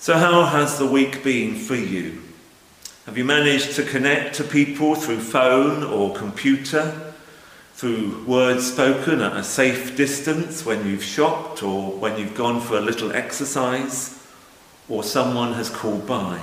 [0.00, 2.22] So, how has the week been for you?
[3.06, 7.12] Have you managed to connect to people through phone or computer,
[7.74, 12.78] through words spoken at a safe distance when you've shopped or when you've gone for
[12.78, 14.24] a little exercise,
[14.88, 16.42] or someone has called by?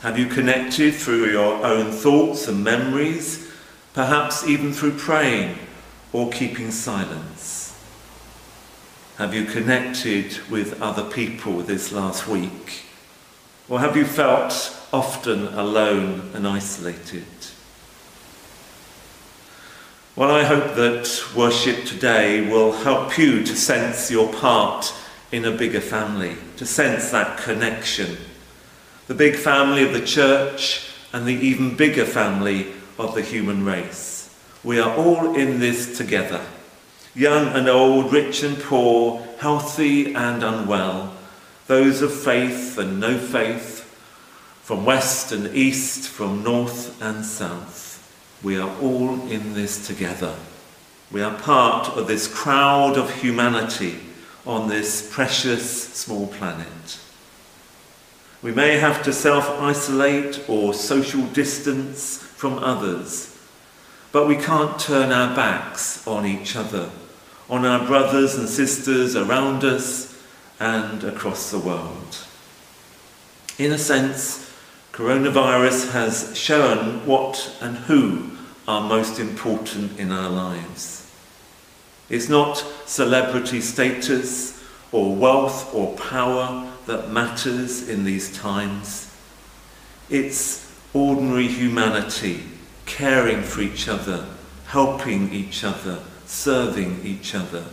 [0.00, 3.52] Have you connected through your own thoughts and memories,
[3.92, 5.58] perhaps even through praying
[6.14, 7.63] or keeping silence?
[9.18, 12.82] Have you connected with other people this last week?
[13.68, 17.24] Or have you felt often alone and isolated?
[20.16, 24.92] Well, I hope that worship today will help you to sense your part
[25.30, 28.16] in a bigger family, to sense that connection.
[29.06, 34.34] The big family of the church and the even bigger family of the human race.
[34.64, 36.44] We are all in this together
[37.14, 41.14] young and old, rich and poor, healthy and unwell,
[41.66, 43.82] those of faith and no faith,
[44.62, 47.92] from west and east, from north and south.
[48.42, 50.34] We are all in this together.
[51.10, 54.00] We are part of this crowd of humanity
[54.44, 56.98] on this precious small planet.
[58.42, 63.38] We may have to self isolate or social distance from others,
[64.12, 66.90] but we can't turn our backs on each other
[67.48, 70.22] on our brothers and sisters around us
[70.60, 72.18] and across the world.
[73.58, 74.52] In a sense,
[74.92, 78.30] coronavirus has shown what and who
[78.66, 81.10] are most important in our lives.
[82.08, 82.56] It's not
[82.86, 89.14] celebrity status or wealth or power that matters in these times.
[90.10, 92.44] It's ordinary humanity,
[92.86, 94.26] caring for each other,
[94.66, 97.64] helping each other, serving each other,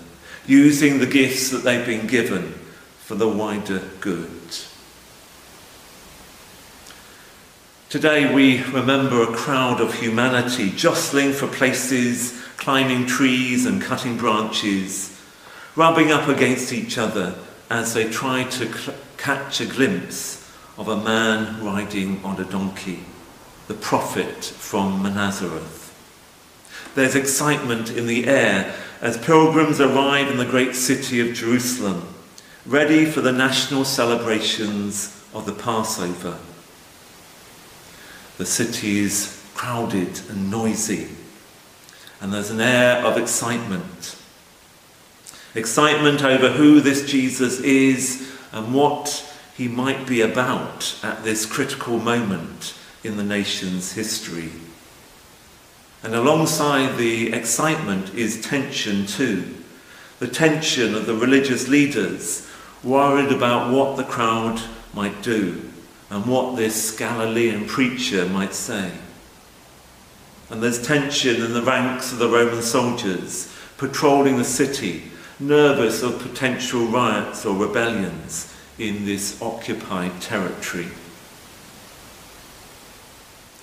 [0.46, 2.54] using the gifts that they've been given
[3.00, 4.30] for the wider good.
[7.90, 15.20] Today we remember a crowd of humanity jostling for places, climbing trees and cutting branches,
[15.75, 17.36] rubbing up against each other
[17.70, 23.04] as they try to cl- catch a glimpse of a man riding on a donkey,
[23.68, 25.81] the prophet from Nazareth.
[26.96, 32.07] There's excitement in the air as pilgrims arrive in the great city of Jerusalem,
[32.66, 36.38] ready for the national celebrations of the Passover.
[38.38, 41.07] The city is crowded and noisy,
[42.19, 44.18] and there's an air of excitement.
[45.56, 52.00] Excitement over who this Jesus is and what he might be about at this critical
[52.00, 54.51] moment in the nation's history.
[56.03, 59.56] And alongside the excitement is tension too.
[60.19, 62.47] The tension of the religious leaders
[62.84, 64.62] worried about what the crowd
[64.94, 65.69] might do
[66.09, 68.91] and what this Galilean preacher might say.
[70.50, 75.03] And there's tension in the ranks of the Roman soldiers patrolling the city,
[75.39, 80.88] nervous of potential riots or rebellions in this occupied territory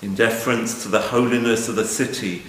[0.01, 2.43] in deference to the holiness of the city,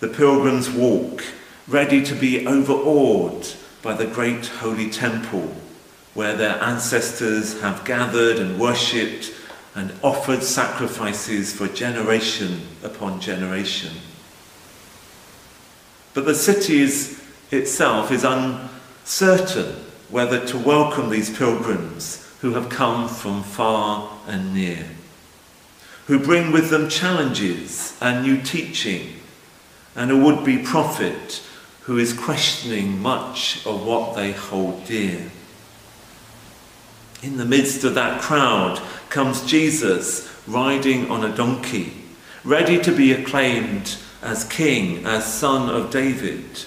[0.00, 1.24] the pilgrims walk,
[1.68, 3.46] ready to be overawed
[3.82, 5.54] by the great holy temple
[6.14, 9.32] where their ancestors have gathered and worshipped
[9.74, 13.92] and offered sacrifices for generation upon generation.
[16.14, 16.80] But the city
[17.50, 24.86] itself is uncertain whether to welcome these pilgrims who have come from far and near
[26.06, 29.14] who bring with them challenges and new teaching,
[29.96, 31.42] and a would be prophet
[31.82, 35.30] who is questioning much of what they hold dear.
[37.22, 41.92] In the midst of that crowd comes Jesus riding on a donkey,
[42.42, 46.64] ready to be acclaimed as King, as Son of David,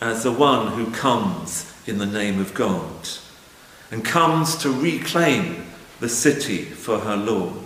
[0.00, 3.08] as the one who comes in the name of God,
[3.92, 5.66] and comes to reclaim
[6.00, 7.62] the city for her Lord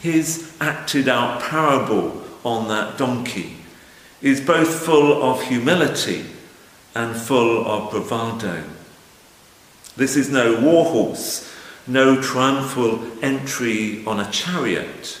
[0.00, 3.56] his acted out parable on that donkey
[4.22, 6.24] is both full of humility
[6.94, 8.64] and full of bravado.
[9.96, 11.52] This is no war horse,
[11.86, 15.20] no triumphal entry on a chariot.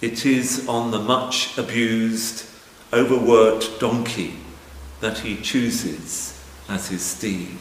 [0.00, 2.46] It is on the much abused,
[2.92, 4.34] overworked donkey
[5.00, 7.58] that he chooses as his steed.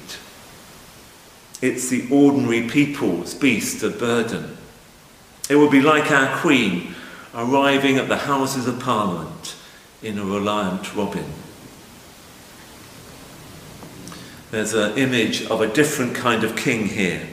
[1.61, 4.57] It's the ordinary people's beast of burden.
[5.49, 6.95] It would be like our Queen
[7.35, 9.55] arriving at the Houses of Parliament
[10.01, 11.25] in a reliant robin.
[14.51, 17.27] There's an image of a different kind of king here.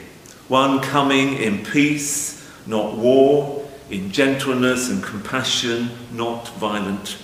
[0.47, 7.17] One coming in peace, not war, in gentleness and compassion, not violent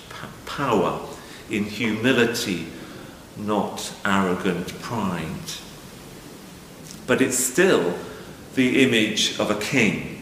[0.46, 1.00] power,
[1.50, 2.68] in humility,
[3.38, 5.52] not arrogant pride.
[7.06, 7.98] But it's still
[8.56, 10.17] the image of a king.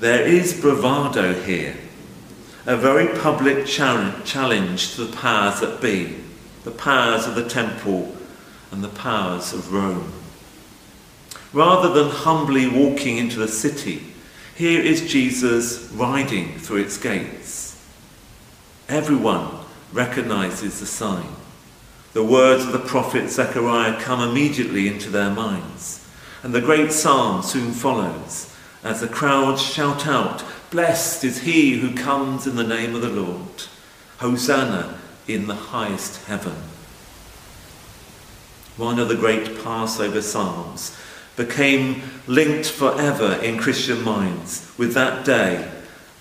[0.00, 1.76] There is bravado here,
[2.64, 6.16] a very public challenge to the powers that be,
[6.64, 8.16] the powers of the temple
[8.70, 10.10] and the powers of Rome.
[11.52, 14.02] Rather than humbly walking into the city,
[14.54, 17.86] here is Jesus riding through its gates.
[18.88, 19.50] Everyone
[19.92, 21.28] recognizes the sign.
[22.14, 26.08] The words of the prophet Zechariah come immediately into their minds,
[26.42, 28.49] and the great psalm soon follows
[28.82, 33.08] as the crowds shout out, Blessed is he who comes in the name of the
[33.08, 33.64] Lord.
[34.18, 36.56] Hosanna in the highest heaven
[38.80, 40.96] one of the great Passover psalms,
[41.36, 45.70] became linked forever in Christian minds with that day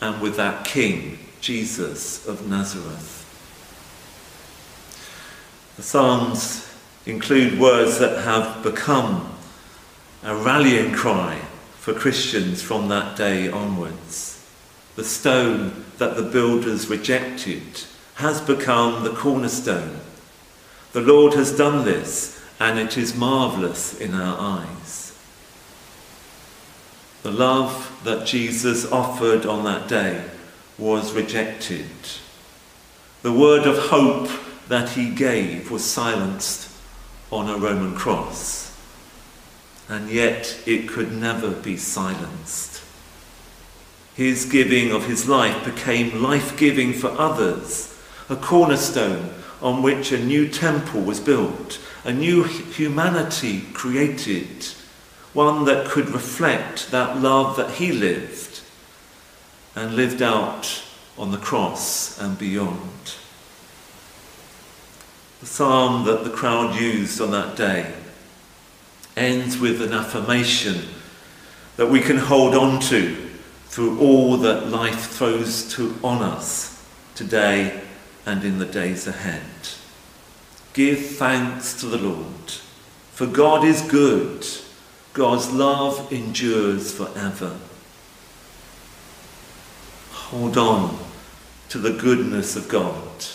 [0.01, 3.15] and with that King, Jesus of Nazareth.
[5.77, 6.69] The Psalms
[7.05, 9.33] include words that have become
[10.23, 11.38] a rallying cry
[11.79, 14.45] for Christians from that day onwards.
[14.95, 17.83] The stone that the builders rejected
[18.15, 20.01] has become the cornerstone.
[20.91, 25.17] The Lord has done this and it is marvellous in our eyes.
[27.23, 30.25] The love that Jesus offered on that day
[30.77, 31.87] was rejected.
[33.21, 34.29] The word of hope
[34.67, 36.69] that he gave was silenced
[37.31, 38.68] on a Roman cross.
[39.89, 42.83] And yet it could never be silenced.
[44.15, 47.97] His giving of his life became life giving for others,
[48.29, 54.65] a cornerstone on which a new temple was built a new humanity created,
[55.33, 58.61] one that could reflect that love that he lived
[59.75, 60.83] and lived out
[61.17, 63.15] on the cross and beyond.
[65.41, 67.93] The psalm that the crowd used on that day
[69.19, 70.81] ends with an affirmation
[71.75, 73.15] that we can hold on to
[73.67, 76.83] through all that life throws to, on us
[77.13, 77.81] today
[78.25, 79.43] and in the days ahead.
[80.73, 82.51] Give thanks to the Lord,
[83.11, 84.45] for God is good.
[85.13, 87.57] God's love endures forever.
[90.11, 90.97] Hold on
[91.69, 93.25] to the goodness of God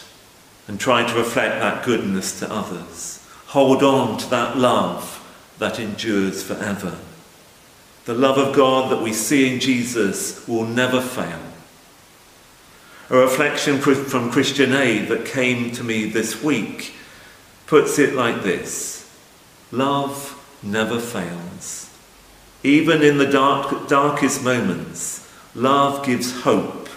[0.66, 3.26] and try to reflect that goodness to others.
[3.46, 5.13] Hold on to that love
[5.58, 6.98] that endures forever.
[8.04, 11.40] The love of God that we see in Jesus will never fail.
[13.10, 16.94] A reflection from Christian Aid that came to me this week
[17.66, 19.10] puts it like this
[19.70, 21.90] Love never fails.
[22.62, 26.88] Even in the dark, darkest moments, love gives hope.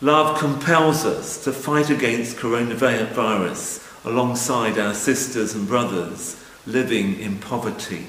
[0.00, 8.06] Love compels us to fight against coronavirus alongside our sisters and brothers living in poverty.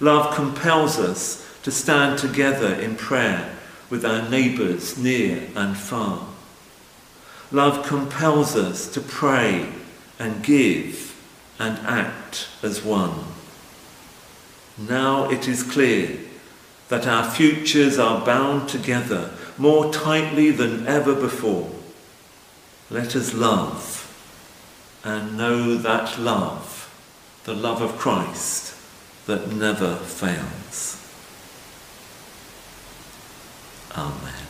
[0.00, 3.56] Love compels us to stand together in prayer
[3.90, 6.26] with our neighbours near and far.
[7.50, 9.72] Love compels us to pray
[10.18, 11.16] and give
[11.58, 13.24] and act as one.
[14.76, 16.18] Now it is clear
[16.88, 21.70] that our futures are bound together more tightly than ever before.
[22.90, 24.04] Let us love
[25.04, 26.77] and know that love,
[27.48, 28.76] the love of Christ
[29.24, 31.02] that never fails.
[33.96, 34.47] Amen.